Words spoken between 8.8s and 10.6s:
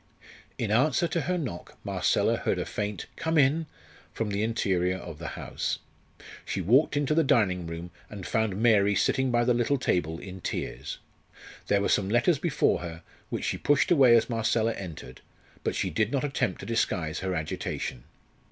sitting by the little table in